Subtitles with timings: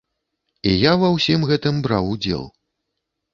[0.71, 2.43] І я ва ўсім гэтым браў удзел.